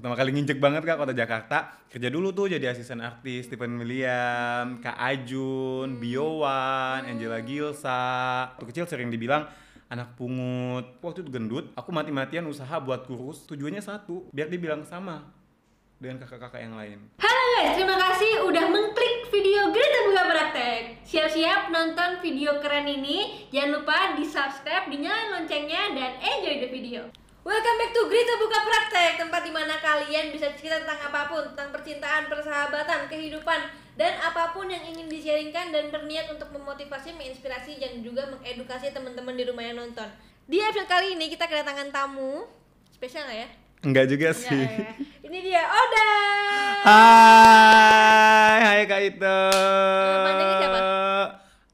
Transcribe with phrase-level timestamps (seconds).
[0.00, 4.80] pertama kali nginjek banget kak kota Jakarta kerja dulu tuh jadi asisten artis Stephen William
[4.80, 9.44] Kak Ajun Biowan Angela Gilsa waktu kecil sering dibilang
[9.92, 15.20] anak pungut waktu itu gendut aku mati-matian usaha buat kurus tujuannya satu biar dibilang sama
[16.00, 21.04] dengan kakak-kakak yang lain Halo guys, terima kasih udah mengklik video Grita Buka Praktek.
[21.04, 23.44] Siap-siap nonton video keren ini.
[23.52, 27.04] Jangan lupa di subscribe, dinyalain loncengnya, dan enjoy the video.
[27.40, 31.40] Welcome back to Grita Buka Praktek, tempat di mana kalian bisa cerita tentang apa pun,
[31.48, 33.64] tentang percintaan, persahabatan, kehidupan,
[33.96, 39.40] dan apa pun yang ingin di-sharingkan dan berniat untuk memotivasi, menginspirasi, dan juga mengedukasi teman-teman
[39.40, 40.04] di rumah yang nonton.
[40.52, 42.44] Di episode kali ini kita kedatangan tamu,
[42.92, 43.48] spesial nggak ya?
[43.88, 44.92] enggak juga Enggak sih ya.
[45.24, 46.12] Ini dia Oda.
[46.84, 49.40] Hai, hai Kak Ito.
[50.28, 50.80] panjangnya siapa?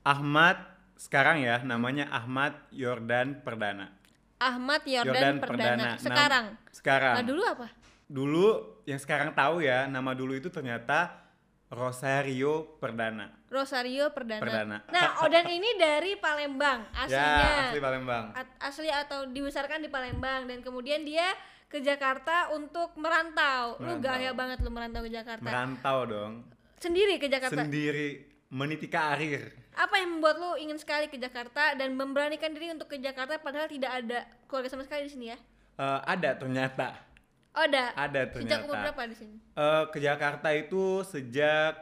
[0.06, 0.56] Ahmad
[0.94, 4.05] sekarang ya namanya Ahmad Yordan Perdana.
[4.36, 5.76] Ahmad Yordan, Perdana.
[5.76, 6.46] Nam- Sekarang.
[6.70, 7.14] sekarang.
[7.16, 7.66] Nah, dulu apa?
[8.06, 8.46] Dulu
[8.84, 11.24] yang sekarang tahu ya, nama dulu itu ternyata
[11.66, 13.32] Rosario Perdana.
[13.46, 14.42] Rosario Perdana.
[14.42, 14.76] Perdana.
[14.86, 17.42] Nah, Odan ini dari Palembang aslinya.
[17.42, 18.24] Ya, asli Palembang.
[18.32, 21.26] A- asli atau dibesarkan di Palembang dan kemudian dia
[21.66, 23.74] ke Jakarta untuk merantau.
[23.78, 24.06] Lu Merantau.
[24.06, 25.42] gaya banget lu merantau ke Jakarta.
[25.42, 26.32] Merantau dong.
[26.78, 27.58] Sendiri ke Jakarta.
[27.58, 29.52] Sendiri meniti karir.
[29.76, 33.68] Apa yang membuat lu ingin sekali ke Jakarta dan memberanikan diri untuk ke Jakarta padahal
[33.68, 35.38] tidak ada keluarga sama sekali di sini ya?
[35.76, 36.96] Eh, ada ternyata.
[37.52, 37.92] Oh, ada.
[37.92, 38.96] Ada Sejak umur ternyata.
[38.96, 39.36] berapa di sini?
[39.36, 41.76] Eh, ke Jakarta itu sejak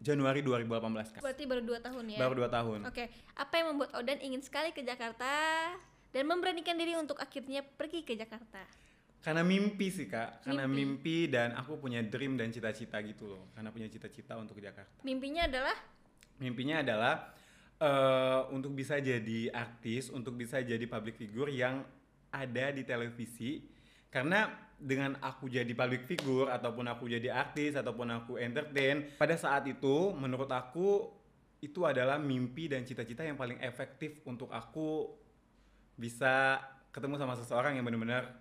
[0.00, 1.20] Januari 2018 Kak.
[1.24, 2.18] Berarti baru 2 tahun ya.
[2.20, 2.78] Baru 2 tahun.
[2.84, 3.04] Oke,
[3.36, 5.32] apa yang membuat Odan ingin sekali ke Jakarta
[6.12, 8.60] dan memberanikan diri untuk akhirnya pergi ke Jakarta?
[9.20, 11.28] Karena mimpi sih kak, karena mimpi.
[11.28, 13.52] dan aku punya dream dan cita-cita gitu loh.
[13.52, 15.04] Karena punya cita-cita untuk ke Jakarta.
[15.04, 15.76] Mimpinya adalah
[16.40, 17.30] Mimpinya adalah
[17.76, 21.84] eh, untuk bisa jadi artis, untuk bisa jadi public figure yang
[22.32, 23.64] ada di televisi.
[24.10, 29.68] Karena dengan aku jadi public figure ataupun aku jadi artis ataupun aku entertain, pada saat
[29.68, 31.12] itu menurut aku
[31.60, 35.12] itu adalah mimpi dan cita-cita yang paling efektif untuk aku
[35.92, 36.56] bisa
[36.90, 38.32] ketemu sama seseorang yang benar-benar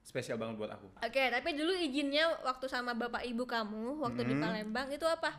[0.00, 0.88] spesial banget buat aku.
[1.04, 4.42] Oke, tapi dulu izinnya waktu sama bapak ibu kamu waktu di Hmm.
[4.44, 5.36] Palembang itu apa?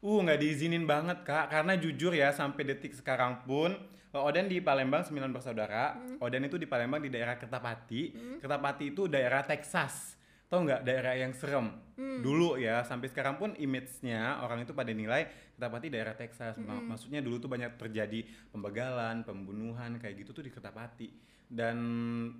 [0.00, 3.76] Uh, nggak diizinin banget kak, karena jujur ya sampai detik sekarang pun
[4.16, 5.92] uh, Oden di Palembang 9 bersaudara,
[6.24, 10.16] Oden itu di Palembang di daerah Kertapati, Kertapati itu daerah Texas,
[10.48, 11.68] tau nggak daerah yang serem?
[12.00, 15.28] Dulu ya sampai sekarang pun image-nya orang itu pada nilai
[15.60, 20.48] Kertapati daerah Texas, Ma- maksudnya dulu tuh banyak terjadi pembegalan, pembunuhan kayak gitu tuh di
[20.48, 21.12] Kertapati.
[21.44, 21.76] Dan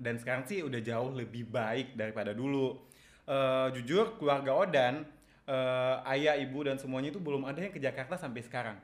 [0.00, 2.88] dan sekarang sih udah jauh lebih baik daripada dulu.
[3.31, 5.04] Eh, jujur keluarga Odan
[5.50, 8.78] eh, ayah, ibu dan semuanya itu belum ada yang ke Jakarta sampai sekarang.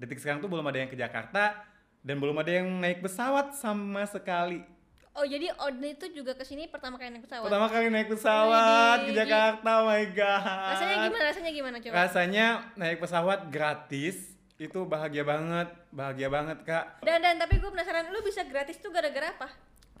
[0.00, 1.60] Detik sekarang tuh belum ada yang ke Jakarta
[2.00, 4.64] dan belum ada yang naik pesawat sama sekali.
[5.10, 7.50] Oh, jadi Odan itu juga ke sini pertama kali naik pesawat.
[7.50, 9.12] Pertama kali naik pesawat ke.
[9.12, 10.70] Jakarta, oh my god.
[10.72, 11.24] Rasanya gimana?
[11.28, 11.92] Rasanya gimana coba?
[11.92, 12.46] Rasanya
[12.78, 14.16] naik pesawat gratis
[14.60, 17.02] itu bahagia banget, bahagia banget kak.
[17.04, 19.48] Dan dan tapi gue penasaran lu bisa gratis tuh gara-gara apa?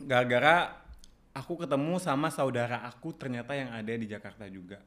[0.00, 0.78] Gara-gara
[1.34, 4.78] aku ketemu sama saudara aku ternyata yang ada di Jakarta juga.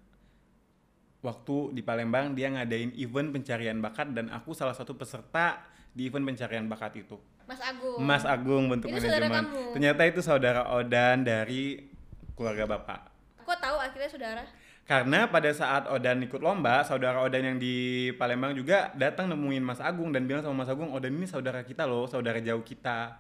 [1.24, 5.64] Waktu di Palembang dia ngadain event pencarian bakat dan aku salah satu peserta
[5.96, 7.16] di event pencarian bakat itu.
[7.48, 7.98] Mas Agung.
[8.04, 9.44] Mas Agung bentuk Itu saudara manajemen.
[9.48, 9.72] kamu?
[9.72, 11.80] Ternyata itu saudara Odan dari
[12.36, 13.00] keluarga bapak.
[13.44, 14.44] Kok tahu akhirnya saudara?
[14.84, 19.80] Karena pada saat Odan ikut lomba, saudara Odan yang di Palembang juga datang nemuin Mas
[19.80, 23.16] Agung dan bilang sama Mas Agung, Odan ini saudara kita loh, saudara jauh kita.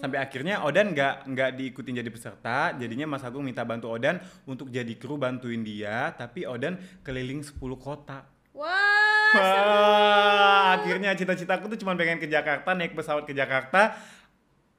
[0.00, 4.16] Sampai akhirnya Odan nggak nggak diikutin jadi peserta, jadinya Mas Agung minta bantu Odan
[4.48, 8.24] untuk jadi kru bantuin dia, tapi Odan keliling 10 kota.
[8.56, 13.94] Wah, Wah, akhirnya cita-citaku tuh cuma pengen ke Jakarta, naik pesawat ke Jakarta.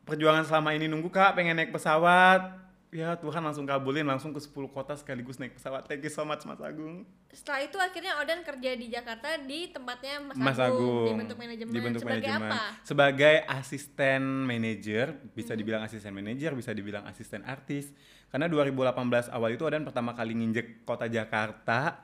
[0.04, 2.61] Perjuangan selama ini nunggu kak, pengen naik pesawat.
[2.92, 5.88] Ya Tuhan langsung kabulin, langsung ke 10 kota sekaligus naik pesawat.
[5.88, 7.08] Thank you so much Mas Agung.
[7.32, 11.72] setelah itu akhirnya Odan kerja di Jakarta di tempatnya Mas, Mas Agung di bentuk manajemen.
[11.72, 12.52] Dibentuk Sebagai manajemen.
[12.52, 12.60] apa?
[12.84, 17.96] Sebagai asisten manajer, bisa dibilang asisten manajer, bisa dibilang asisten artis.
[18.28, 22.04] Karena 2018 awal itu Odan pertama kali nginjek kota Jakarta.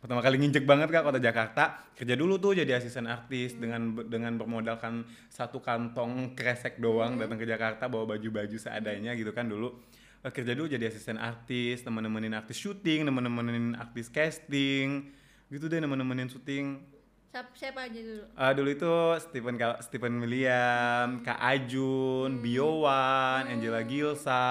[0.00, 1.84] Pertama kali nginjek banget kak kota Jakarta.
[1.92, 7.44] Kerja dulu tuh jadi asisten artis dengan dengan bermodalkan satu kantong kresek doang datang ke
[7.44, 9.68] Jakarta bawa baju-baju seadanya gitu kan dulu.
[10.24, 15.12] Eh, Kerja dulu jadi asisten artis, temen-temenin artis syuting, temen-temenin artis casting,
[15.52, 16.80] gitu deh temen-temenin syuting.
[17.28, 18.24] Siapa, siapa aja dulu?
[18.32, 24.44] Ah, dulu itu Stephen Ka- Stephen William, Kak Ajun, Biowan, Angela Gilsa.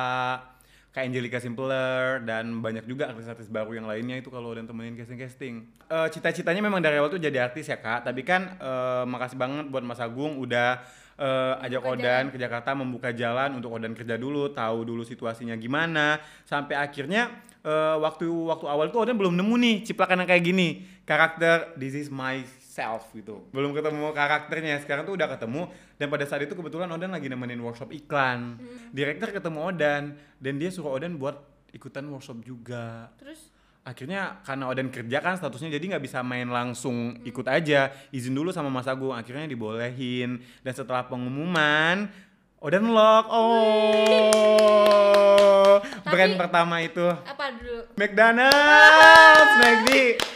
[0.94, 5.66] kayak Angelica Simpler dan banyak juga artis-artis baru yang lainnya itu kalau dan temenin casting-casting.
[5.90, 9.74] Eh, cita-citanya memang dari awal tuh jadi artis ya kak, tapi kan eh, makasih banget
[9.74, 10.86] buat Mas Agung udah
[11.20, 16.18] eh, ajak Odan ke Jakarta membuka jalan untuk Odan kerja dulu, tahu dulu situasinya gimana,
[16.44, 17.30] sampai akhirnya
[17.62, 21.94] eh, waktu waktu awal tuh Odan belum nemu nih ciplakan yang kayak gini, karakter this
[21.94, 25.70] is myself gitu, belum ketemu karakternya, sekarang tuh udah ketemu
[26.02, 28.58] dan pada saat itu kebetulan Odan lagi nemenin workshop iklan,
[28.90, 30.04] direktur ketemu Odan
[30.42, 31.38] dan dia suruh Odan buat
[31.74, 33.14] ikutan workshop juga.
[33.22, 33.53] Terus
[33.84, 37.92] akhirnya karena Oden kerja kan statusnya jadi nggak bisa main langsung ikut aja.
[38.10, 40.40] Izin dulu sama Mas Agung akhirnya dibolehin.
[40.64, 42.08] Dan setelah pengumuman
[42.58, 43.28] Oden lock.
[44.24, 44.64] Oh.
[46.04, 47.04] Brand Tapi- pertama itu.
[47.04, 47.84] apa dulu?
[47.96, 49.52] McDonald's.
[49.62, 49.90] McD.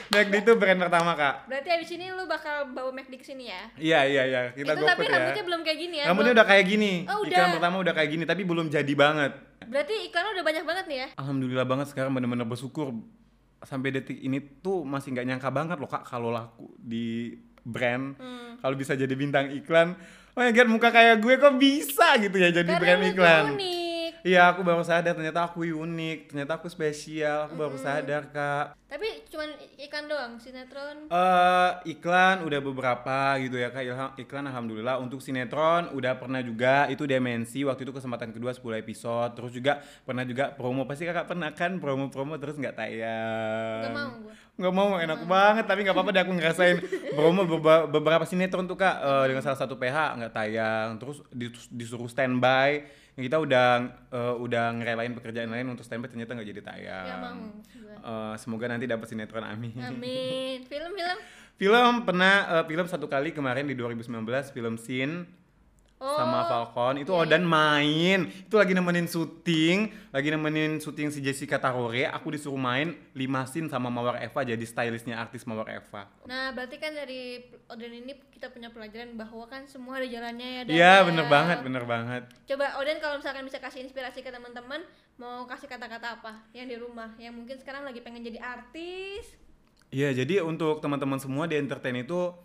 [0.07, 1.47] McD itu brand pertama kak.
[1.47, 3.63] Berarti abis ini lu bakal bawa McD ke sini ya?
[3.77, 4.41] iya iya iya.
[4.51, 5.11] Kita itu tapi ya.
[5.13, 6.05] rambutnya belum kayak gini ya?
[6.07, 6.93] rambutnya Belum- udah kayak gini.
[7.05, 7.29] Oh, udah.
[7.29, 9.31] iklan pertama udah kayak gini tapi belum jadi banget.
[9.67, 11.07] Berarti iklannya udah banyak banget nih ya?
[11.15, 12.95] Alhamdulillah banget sekarang bener-bener bersyukur
[13.59, 18.55] sampai detik ini tuh masih nggak nyangka banget loh kak kalau laku di brand Hmm.
[18.57, 19.97] kalau bisa jadi bintang iklan
[20.31, 24.11] oh my god muka kayak gue kok bisa gitu ya jadi Karena brand iklan unik.
[24.23, 27.63] iya aku baru sadar ternyata aku unik ternyata aku spesial aku Hmm.
[27.63, 29.51] baru sadar kak Tapi cuman
[29.81, 31.11] ikan doang, sinetron.
[31.11, 34.95] eh iklan udah beberapa gitu ya kak Ilham- iklan alhamdulillah.
[34.97, 36.87] Untuk sinetron udah pernah juga.
[36.87, 39.35] Itu dimensi waktu itu kesempatan kedua 10 episode.
[39.35, 40.87] Terus juga pernah juga promo.
[40.87, 43.81] Pasti kakak pernah kan promo-promo terus nggak tayang.
[43.81, 44.33] Gak mau gua.
[44.57, 45.65] nggak mau enak banget.
[45.65, 46.77] Tapi nggak apa-apa deh aku ngerasain
[47.11, 47.41] promo
[47.91, 48.95] beberapa, sinetron tuh kak.
[48.97, 50.95] Eh, dengan salah satu PH nggak tayang.
[50.95, 52.87] Terus dis- disuruh standby.
[53.13, 57.05] Kita udah eh, udah ngerelain pekerjaan lain untuk standby ternyata nggak jadi tayang.
[57.05, 57.35] Gak mau.
[57.97, 60.61] Eh, semoga nanti dapat sinetron amin Amin.
[60.69, 61.17] Film-film.
[61.57, 65.25] film pernah eh, film satu kali kemarin di 2019 film Sin
[65.97, 66.13] Oh.
[66.13, 71.57] sama Falcon itu iya, Odan main itu lagi nemenin syuting lagi nemenin syuting si Jessica
[71.57, 76.53] Tarore aku disuruh main lima scene sama Mawar Eva jadi stylistnya artis Mawar Eva Nah,
[76.53, 80.61] berarti kan dari Oden ini kita punya pelajaran bahwa kan semua ada jalannya ya.
[80.69, 81.05] Dan iya ya.
[81.09, 84.85] bener banget bener banget Coba Oden kalau misalkan bisa kasih inspirasi ke teman-teman,
[85.17, 89.33] mau kasih kata-kata apa yang di rumah yang mungkin sekarang lagi pengen jadi artis.
[89.89, 92.37] iya jadi untuk teman-teman semua di entertain itu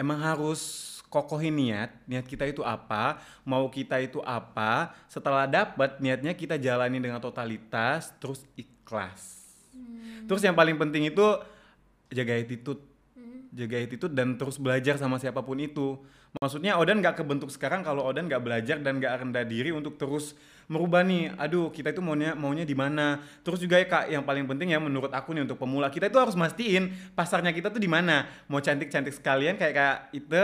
[0.00, 6.32] emang harus kokohin niat niat kita itu apa mau kita itu apa setelah dapat niatnya
[6.38, 9.42] kita jalani dengan totalitas terus ikhlas.
[10.30, 11.26] Terus yang paling penting itu
[12.14, 12.80] jaga attitude.
[13.50, 15.98] Jaga attitude dan terus belajar sama siapa pun itu.
[16.38, 20.38] Maksudnya Odan nggak kebentuk sekarang kalau Odan nggak belajar dan nggak rendah diri untuk terus
[20.70, 23.18] merubah nih aduh kita itu maunya maunya di mana?
[23.42, 26.22] Terus juga ya kak yang paling penting ya menurut aku nih untuk pemula kita itu
[26.22, 28.30] harus mastiin pasarnya kita tuh di mana.
[28.46, 30.38] Mau cantik cantik sekalian kayak kak itu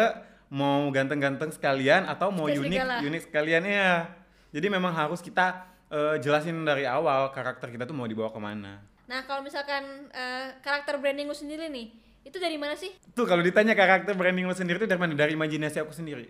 [0.52, 2.94] mau ganteng-ganteng sekalian atau mau unik segala.
[3.02, 4.10] unik sekalian ya
[4.54, 8.96] jadi memang harus kita eh, jelasin dari awal karakter kita tuh mau dibawa ke mana
[9.06, 11.94] Nah, kalau misalkan eh, karakter branding lu sendiri nih,
[12.26, 12.90] itu dari mana sih?
[13.14, 15.14] Tuh kalau ditanya karakter branding lo sendiri itu dari mana?
[15.14, 16.26] Dari imajinasi aku sendiri.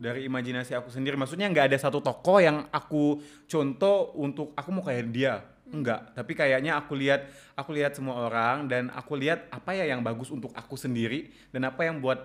[0.00, 1.20] Dari imajinasi aku sendiri.
[1.20, 5.44] Maksudnya nggak ada satu tokoh yang aku contoh untuk aku mau kayak dia.
[5.64, 10.04] Enggak, tapi kayaknya aku lihat aku lihat semua orang dan aku lihat apa ya yang
[10.04, 12.20] bagus untuk aku sendiri dan apa yang buat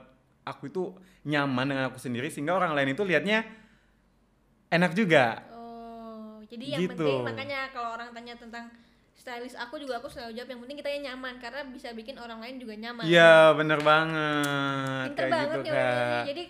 [0.50, 0.92] aku itu
[1.24, 3.46] nyaman dengan aku sendiri sehingga orang lain itu lihatnya
[4.70, 5.46] enak juga.
[5.52, 6.94] Oh, jadi yang Gitu.
[6.98, 8.70] penting makanya kalau orang tanya tentang
[9.14, 12.40] stylist aku juga aku selalu jawab yang penting kita yang nyaman karena bisa bikin orang
[12.40, 13.04] lain juga nyaman.
[13.04, 15.06] Iya, bener banget.
[15.12, 15.84] Pinter Kayak banget gitu, ya.
[15.84, 16.24] Kak.
[16.30, 16.44] Jadi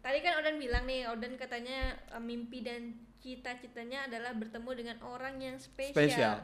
[0.00, 2.82] tadi kan Oden bilang nih, Oden katanya eh, mimpi dan
[3.20, 5.96] cita-citanya adalah bertemu dengan orang yang spesial.
[5.96, 6.36] Spesial.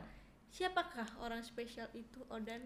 [0.49, 2.65] Siapakah orang spesial itu Oden?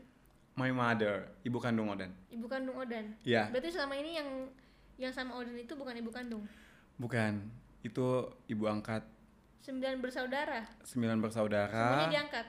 [0.59, 2.11] My mother, ibu kandung Oden.
[2.29, 3.17] Ibu kandung Oden.
[3.25, 3.49] Iya.
[3.49, 4.29] Berarti selama ini yang
[5.01, 6.45] yang sama Oden itu bukan ibu kandung.
[7.01, 7.49] Bukan,
[7.81, 8.07] itu
[8.47, 9.01] ibu angkat
[9.61, 10.65] Sembilan bersaudara.
[10.85, 11.69] sembilan bersaudara.
[11.73, 12.47] Semuanya diangkat.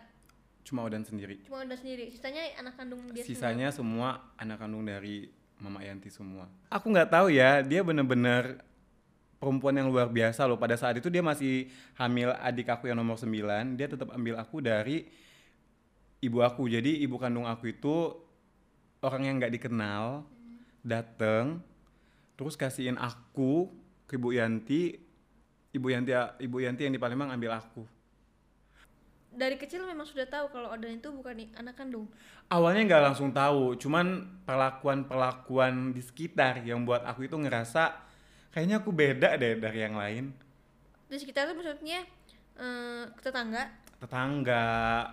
[0.63, 1.43] Cuma Odan sendiri.
[1.48, 2.08] Cuma Oden sendiri.
[2.12, 3.29] Sisanya anak kandung dia semua.
[3.31, 5.27] Sisanya semua anak kandung dari
[5.62, 6.50] Mama Yanti semua.
[6.74, 8.60] Aku nggak tahu ya, dia bener-bener
[9.38, 10.58] perempuan yang luar biasa loh.
[10.58, 14.58] Pada saat itu dia masih hamil adik aku yang nomor 9, dia tetap ambil aku
[14.62, 15.05] dari
[16.21, 16.69] ibu aku.
[16.69, 18.15] Jadi ibu kandung aku itu
[19.01, 20.23] orang yang nggak dikenal,
[20.85, 21.59] dateng,
[22.37, 23.69] terus kasihin aku
[24.07, 24.97] ke Ibu Yanti.
[25.71, 26.11] Ibu Yanti,
[26.45, 27.83] Ibu Yanti yang di Palembang ambil aku.
[29.31, 32.07] Dari kecil memang sudah tahu kalau Oden itu bukan anak kandung.
[32.51, 37.95] awalnya nggak langsung tahu cuman perlakuan perlakuan di sekitar yang buat aku itu ngerasa
[38.51, 40.35] kayaknya aku beda deh dari yang lain
[41.07, 42.03] Di sekitar itu maksudnya
[42.55, 43.63] eh, tetangga,
[44.01, 44.65] tetangga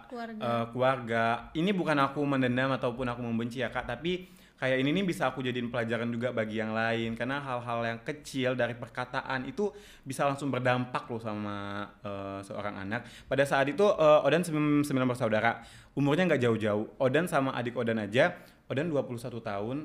[0.09, 0.40] keluarga.
[0.40, 1.25] eh, keluarga.
[1.52, 5.45] Ini bukan aku mendendam ataupun aku membenci ya kak tapi kayak ini nih bisa aku
[5.45, 7.12] jadiin pelajaran juga bagi yang lain.
[7.12, 9.68] Karena hal-hal yang kecil dari perkataan itu
[10.02, 13.04] bisa langsung berdampak loh sama uh, seorang anak.
[13.28, 14.40] Pada saat itu uh, Odan
[14.83, 15.61] sembilan bersaudara
[15.92, 16.97] umurnya nggak jauh-jauh.
[16.97, 18.35] Odan sama adik Odan aja
[18.73, 19.76] Odan 21 tahun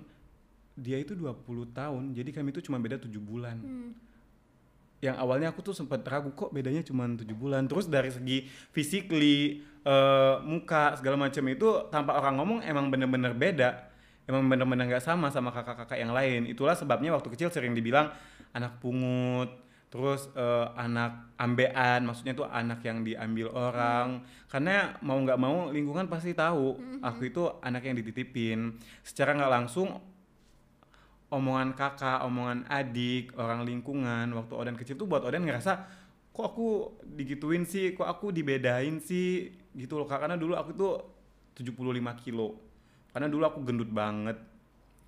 [0.74, 1.43] dia itu 20
[1.75, 2.03] tahun.
[2.17, 3.60] Jadi kami itu cuma beda tujuh bulan.
[3.62, 3.91] Hmm.
[5.03, 7.67] Yang awalnya aku tuh sempat ragu kok bedanya cuma tujuh bulan?
[7.67, 13.91] Terus dari segi physically uh, muka segala macam itu tanpa orang ngomong emang bener-bener beda.
[14.24, 16.48] Emang benar-benar nggak sama sama kakak-kakak yang lain.
[16.48, 18.15] Itulah sebabnya waktu kecil sering dibilang
[18.55, 19.51] anak pungut
[19.91, 22.07] terus uh, anak ambean.
[22.07, 24.24] Maksudnya tuh anak yang diambil orang.
[24.24, 24.48] Hmm.
[24.48, 26.79] karena mau nggak mau lingkungan pasti tahu.
[26.79, 27.03] Hmm.
[27.03, 28.79] aku itu anak yang dititipin.
[29.03, 30.12] Secara nggak langsung
[31.33, 35.89] omongan kakak omongan adik orang lingkungan waktu Oden kecil tuh buat Oden ngerasa
[36.33, 37.93] kok aku digituin sih?
[37.97, 39.49] Kok aku dibedain sih?
[39.73, 40.93] Gitu loh karena dulu aku tuh
[41.57, 42.57] 75 kilo.
[43.13, 44.37] Karena dulu aku gendut banget.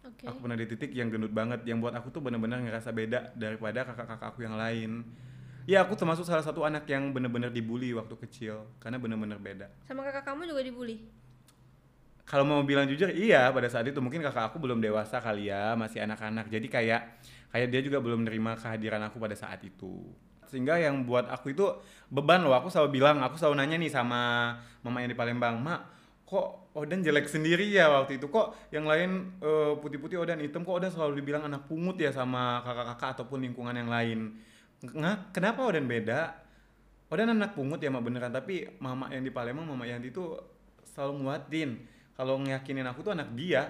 [0.05, 0.29] Okay.
[0.29, 3.82] aku pernah di titik yang gendut banget yang buat aku tuh benar-benar ngerasa beda daripada
[3.89, 5.01] kakak-kakak aku yang lain.
[5.65, 9.65] Ya aku termasuk salah satu anak yang benar-benar dibully waktu kecil karena benar-benar beda.
[9.89, 11.01] Sama kakak kamu juga dibully
[12.25, 15.77] kalau mau bilang jujur iya pada saat itu mungkin kakak aku belum dewasa kali ya
[15.77, 16.50] masih anak-anak.
[16.50, 17.01] Jadi kayak
[17.53, 20.10] kayak dia juga belum menerima kehadiran aku pada saat itu.
[20.50, 21.70] Sehingga yang buat aku itu
[22.10, 22.58] beban loh.
[22.58, 25.94] Aku selalu bilang aku selalu nanya nih sama mama yang di Palembang mak
[26.25, 28.27] kok Odan jelek sendiri ya waktu itu?
[28.27, 32.65] Kok yang lain uh, putih-putih Odan hitam kok Odan selalu dibilang anak pungut ya sama
[32.65, 34.34] kakak-kakak ataupun lingkungan yang lain?
[34.82, 36.34] Nggak kenapa Odan beda?
[37.13, 38.34] Odan anak pungut ya mak beneran.
[38.34, 40.34] Tapi mama yang di Palembang mama Yanti itu
[40.84, 43.69] selalu nguatin kalau ngeyakinin aku tuh anak dia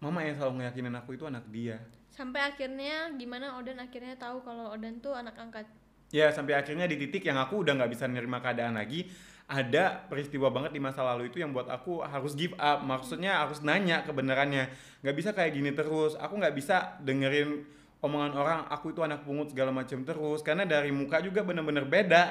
[0.00, 1.80] mama yang selalu ngeyakinin aku itu anak dia.
[2.12, 5.68] Sampai akhirnya gimana Odan akhirnya tahu kalau Odan tuh anak angkat?
[6.12, 9.08] Ya sampai akhirnya di titik yang aku udah nggak bisa nerima keadaan lagi
[9.46, 12.82] ada peristiwa banget di masa lalu itu yang buat aku harus give up.
[12.82, 14.74] Maksudnya harus nanya kebenarannya.
[15.06, 16.18] Nggak bisa kayak gini terus.
[16.18, 17.62] Aku nggak bisa dengerin
[18.02, 20.42] omongan orang aku itu anak pungut segala macam terus.
[20.42, 22.24] Karena dari muka juga bener-bener beda.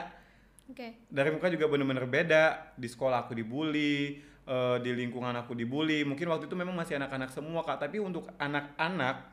[0.66, 0.98] Okay.
[1.14, 2.74] dari muka juga bener-bener beda.
[2.76, 6.06] Di sekolah aku dibully uh, di lingkungan aku dibully.
[6.06, 7.82] Mungkin waktu itu memang masih anak-anak semua kak.
[7.82, 9.30] Tapi untuk anak-anak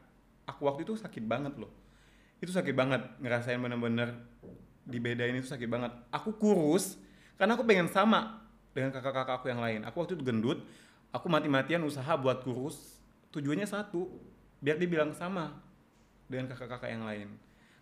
[0.49, 1.71] aku waktu itu sakit banget loh.
[2.43, 3.05] Itu sakit banget.
[3.23, 4.17] Ngerasain bener-bener
[4.83, 5.93] dibedain itu sakit banget.
[6.11, 6.99] Aku kurus
[7.39, 8.43] karena aku pengen sama
[8.75, 9.81] dengan kakak-kakak aku yang lain.
[9.87, 10.65] Aku waktu itu gendut
[11.15, 12.99] aku mati-matian usaha buat kurus.
[13.33, 14.11] Tujuannya satu
[14.61, 15.57] biar dibilang sama
[16.27, 17.29] dengan kakak-kakak yang lain.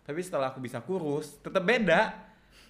[0.01, 2.13] Tapi setelah aku bisa kurus tetap beda.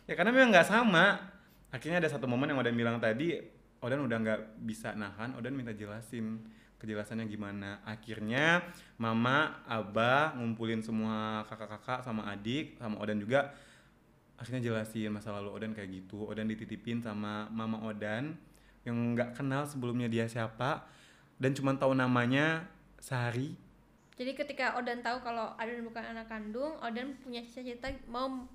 [0.05, 1.33] Ya karena memang nggak sama.
[1.71, 5.73] Akhirnya ada satu momen yang Odan bilang tadi Odan udah nggak bisa nahan Odan minta
[5.73, 6.41] jelasin
[6.77, 7.81] kejelasannya gimana.
[7.85, 8.61] Akhirnya
[9.01, 13.53] mama abah ngumpulin semua kakak-kakak sama adik sama Odan juga
[14.37, 16.25] akhirnya jelasin masa lalu Odan kayak gitu.
[16.25, 18.37] Odan dititipin sama mama Odan
[18.85, 20.85] yang nggak kenal sebelumnya dia siapa
[21.37, 22.65] dan cuma tahu namanya
[23.01, 23.71] Sari
[24.21, 28.45] jadi ketika Odan tahu kalau Odan bukan anak kandung Odan punya cita-cita mau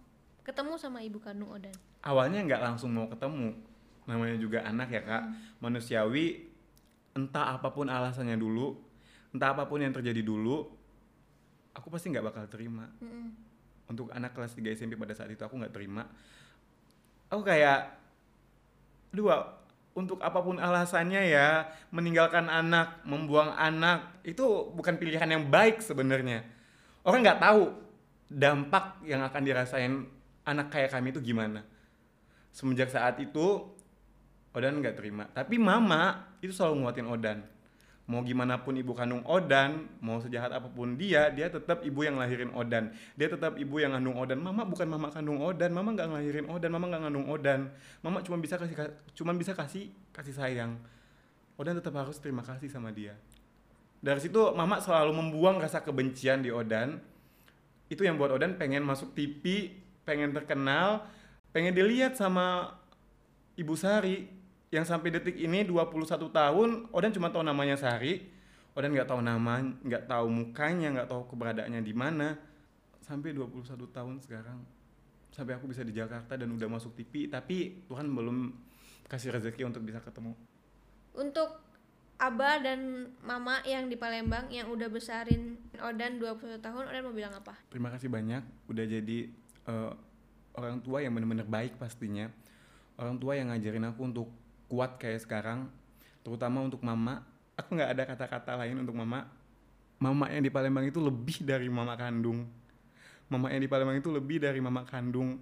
[0.47, 1.75] ketemu sama ibu kandung Odan.
[2.07, 3.51] Awalnya nggak langsung mau ketemu
[4.07, 5.23] namanya juga anak ya kak.
[5.23, 5.35] Hmm.
[5.61, 6.47] manusiawi
[7.19, 8.79] entah apa pun alasannya dulu
[9.35, 10.65] entah apa pun yang terjadi dulu
[11.77, 12.89] aku pasti nggak bakal terima.
[13.05, 13.37] Hmm.
[13.87, 16.09] Untuk anak kelas 3 SMP pada saat itu aku nggak terima.
[17.31, 17.95] Aku kayak
[19.15, 19.63] dua
[19.97, 26.45] untuk apa pun alasannya ya meninggalkan anak membuang anak itu bukan pilihan yang baik sebenarnya.
[27.07, 27.71] Orang nggak tahu
[28.27, 29.93] dampak yang akan dirasain
[30.43, 31.63] anak kayak kami itu gimana.
[32.51, 33.73] Semenjak saat itu
[34.57, 37.39] Odan nggak terima tapi mama itu selalu nguatin Odan
[38.07, 42.15] mau gimana pun ibu kandung Odan, mau sejahat apa pun dia, dia tetap ibu yang
[42.15, 42.95] lahirin Odan.
[43.19, 44.39] Dia tetap ibu yang ngandung Odan.
[44.39, 47.61] Mama bukan mama kandung Odan, mama nggak ngelahirin Odan, mama nggak ngandung Odan.
[48.07, 50.79] Mama cuma bisa kasih cuma bisa kasih kasih sayang.
[51.59, 53.19] Odan tetap harus terima kasih sama dia.
[53.99, 57.03] Dari situ mama selalu membuang rasa kebencian di Odan.
[57.91, 59.75] Itu yang buat Odan pengen masuk TV,
[60.07, 61.11] pengen terkenal,
[61.51, 62.79] pengen dilihat sama
[63.59, 64.36] Ibu Sari
[64.75, 68.27] yang sampai detik ini 21 tahun Odan cuma tahu namanya Sari.
[68.77, 72.35] Odan nggak tahu nama nggak tahu mukanya nggak tahu keberadaannya di mana.
[73.01, 73.63] Sampai 21
[73.95, 74.59] tahun sekarang
[75.31, 78.57] sampai aku bisa di Jakarta dan udah masuk TV tapi Tuhan belum
[79.07, 80.33] kasih rezeki untuk bisa ketemu.
[81.13, 81.61] Untuk
[82.17, 87.37] Abah dan Mama yang di Palembang yang udah besarin Odan 21 tahun Odan mau bilang
[87.37, 87.53] apa?
[87.69, 88.41] Terima kasih banyak.
[88.73, 89.29] Udah jadi
[89.69, 89.93] uh,
[90.57, 92.33] orang tua yang benar-benar baik pastinya.
[92.97, 94.29] Orang tua yang ngajarin aku untuk
[94.67, 95.71] kuat kayak sekarang
[96.27, 97.23] terutama untuk mama.
[97.57, 99.25] Aku nggak ada kata-kata lain untuk mama.
[99.97, 102.45] Mama yang di Palembang itu lebih dari mama kandung.
[103.33, 105.41] Mama yang di Palembang itu lebih dari mama kandung.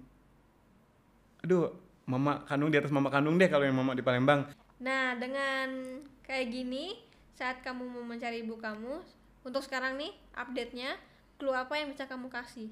[1.43, 4.47] Aduh mama kandung di atas mama kandung deh kalau yang mama di Palembang.
[4.79, 6.95] Nah dengan kayak gini
[7.35, 9.03] saat kamu mau mencari ibu kamu
[9.43, 10.95] untuk sekarang nih update-nya
[11.35, 12.71] clue apa yang bisa kamu kasih?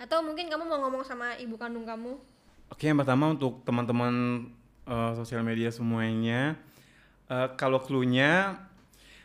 [0.00, 2.18] Atau mungkin kamu mau ngomong sama ibu kandung kamu?
[2.70, 4.46] Oke, yang pertama untuk teman-teman
[4.90, 6.58] eh, sosial media semuanya,
[7.30, 8.58] eh, kalau clue-nya,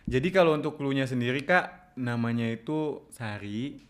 [0.06, 3.82] jadi kalau untuk clue-nya sendiri kak, namanya itu Sari.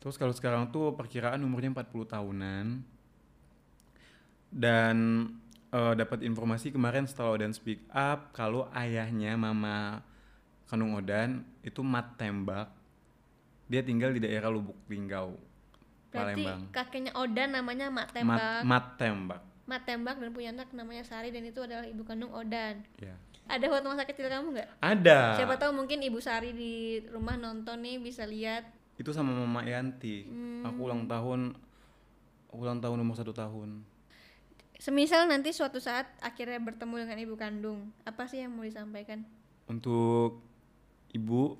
[0.00, 2.66] Terus kalau sekarang tuh perkiraan umurnya 40 tahunan.
[4.50, 4.96] Dan
[5.70, 10.02] eh, dapat informasi kemarin setelah Odan speak up, kalau ayahnya Mama
[10.66, 12.68] kandung Odan itu mat tembak.
[13.70, 15.38] Dia tinggal di daerah Lubuk Linggau,
[16.10, 16.60] berarti Palembang.
[16.74, 19.42] kakeknya Odan namanya Mat, Tembak mat tembak.
[19.70, 23.14] Mak Tembak dan punya anak namanya Sari dan itu adalah ibu kandung Odan Ya.
[23.46, 25.38] ada foto masa kecil kamu nggak Ada.
[25.38, 26.74] siapa tahu mungkin ibu Sari di
[27.06, 30.26] rumah nonton nih bisa lihat Itu sama Mama Yanti.
[30.26, 30.66] Hmm.
[30.66, 31.54] Aku ulang tahun
[32.50, 33.86] ulang tahun umur satu tahun.
[34.76, 39.22] semisal nanti suatu saat akhirnya bertemu dengan ibu kandung apa sih yang mau disampaikan
[39.64, 40.42] Untuk
[41.10, 41.54] ibu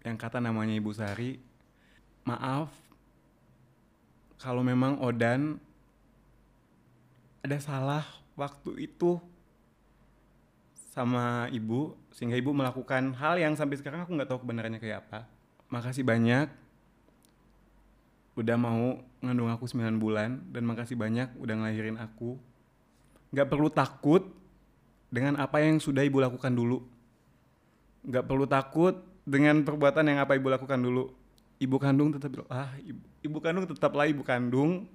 [0.00, 1.38] yang kata namanya Ibu Sari,
[2.22, 2.70] maaf
[4.36, 5.62] kalau memang Odan
[7.42, 8.06] ada salah
[8.38, 9.18] waktu itu
[10.94, 15.26] sama ibu sehingga ibu melakukan hal yang sampai sekarang aku nggak tahu kebenarannya kayak apa.
[15.72, 16.46] Makasih banyak
[18.32, 22.38] udah mau ngandung aku 9 bulan dan makasih banyak udah ngelahirin aku.
[23.32, 24.22] Nggak perlu takut
[25.08, 26.84] dengan apa yang sudah ibu lakukan dulu.
[28.04, 28.94] Nggak perlu takut
[29.24, 31.10] dengan perbuatan yang apa ibu lakukan dulu.
[31.56, 34.86] Ibu kandung tetap ah ibu, ibu kandung tetaplah ibu kandung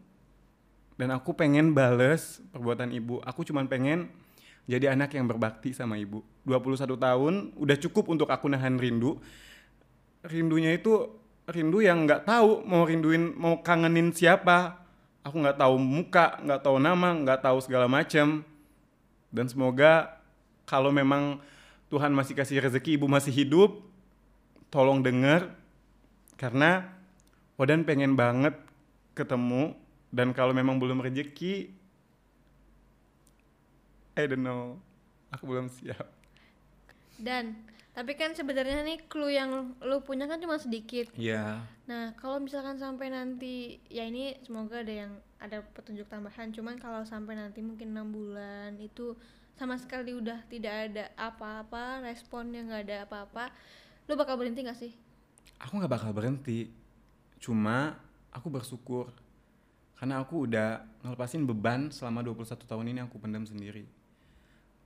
[0.98, 3.22] dan aku pengen bales perbuatan ibu.
[3.22, 4.10] Aku cuman pengen
[4.66, 6.26] jadi anak yang berbakti sama ibu.
[6.44, 9.22] 21 tahun udah cukup untuk aku nahan rindu.
[10.26, 11.08] Rindunya itu
[11.48, 14.84] rindu yang nggak tahu mau rinduin mau kangenin siapa.
[15.24, 18.42] Aku nggak tahu muka, nggak tahu nama, nggak tahu segala macam.
[19.32, 20.18] Dan semoga
[20.66, 21.40] kalau memang
[21.88, 23.80] Tuhan masih kasih rezeki ibu masih hidup,
[24.68, 25.48] tolong denger
[26.36, 26.98] karena
[27.58, 28.54] Odan pengen banget
[29.18, 29.74] ketemu
[30.14, 31.74] dan kalau memang belum rezeki
[34.18, 34.82] I don't know.
[35.30, 36.10] Aku belum siap.
[37.22, 37.54] Dan
[37.94, 41.10] tapi kan sebenarnya nih clue yang lu punya kan cuma sedikit.
[41.14, 46.52] Ya Nah, kalau misalkan sampai nanti ya ini semoga ada yang ada petunjuk tambahan.
[46.52, 49.16] Cuman kalau sampai nanti mungkin enam bulan itu
[49.56, 53.50] sama sekali udah tidak ada apa-apa, responnya nggak ada apa-apa,
[54.06, 54.94] lu bakal berhenti gak sih?
[55.58, 56.70] aku nggak bakal berhenti.
[57.42, 57.98] Cuma
[58.34, 59.10] aku bersyukur
[59.98, 63.90] karena aku udah ngelepasin beban selama 21 tahun ini aku pendam sendiri.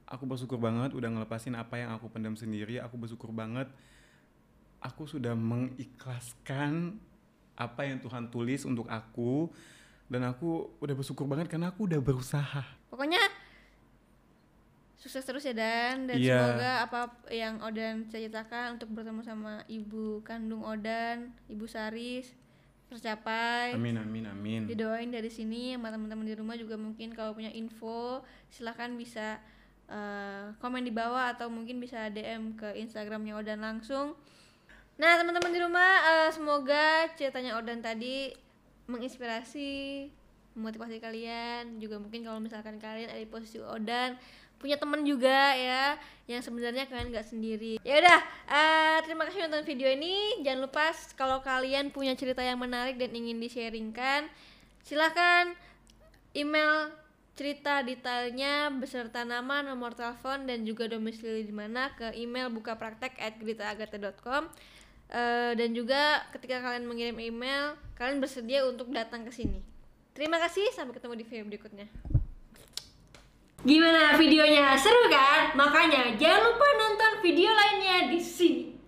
[0.08, 3.72] Aku bersyukur banget udah ngelepasin apa yang aku pendam sendiri aku bersyukur banget
[4.82, 7.00] aku sudah mengikhlaskan
[7.56, 9.54] apa yang Tuhan tulis untuk aku
[10.12, 12.64] dan aku udah bersyukur banget karena aku udah berusaha.
[12.92, 13.22] Pokoknya
[15.00, 16.10] sukses terus ya Dan.
[16.10, 16.40] Dan Iya.
[16.42, 22.34] semoga apa yang Odan ceritakan untuk bertemu sama ibu kandung Odan, Ibu Saris
[22.92, 23.72] tercapai.
[23.72, 24.62] amin amin amin.
[24.68, 28.20] Didoain dari sini sama teman-teman di rumah juga mungkin kalau punya info
[28.52, 29.40] silahkan bisa
[29.88, 34.20] eh, komen di bawah atau mungkin bisa DM ke Instagramnya Odan langsung.
[35.00, 38.36] Nah teman-teman di rumah eh, semoga ceritanya Odan tadi
[38.92, 39.72] menginspirasi
[40.60, 41.80] memotivasi kalian.
[41.80, 44.20] Juga mungkin kalau misalkan kalian ada di posisi Odan
[44.62, 45.98] punya teman juga ya
[46.32, 47.74] yang sebenarnya kalian nggak sendiri.
[47.84, 50.40] Ya udah eh, terima kasih nonton video ini.
[50.46, 50.86] Jangan lupa
[51.20, 54.32] kalau kalian punya cerita yang menarik dan ingin di sharingkan
[54.82, 55.52] silahkan
[56.32, 56.90] email
[57.36, 63.18] cerita detailnya beserta nama nomor telepon dan juga domisili di mana ke email buka praktek
[63.20, 63.36] at
[65.12, 69.60] Eh, dan juga ketika kalian mengirim email kalian bersedia untuk datang ke sini.
[70.16, 71.88] Terima kasih sampai ketemu di video berikutnya
[73.62, 74.74] Gimana videonya?
[74.74, 75.54] Seru kan?
[75.54, 78.81] Makanya jangan lupa nonton video lainnya di sini.